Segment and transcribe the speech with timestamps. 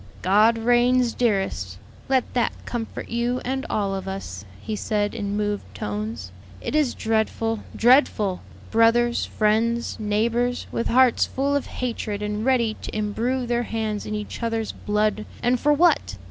[0.23, 1.77] "God reigns, dearest;
[2.09, 6.31] let that comfort you and all of us," he said, in moved tones.
[6.59, 8.41] "It is dreadful, dreadful!
[8.71, 14.15] Brothers, friends, neighbors, with hearts full of hatred and ready to imbrue their hands in
[14.15, 16.17] each other's blood and for what?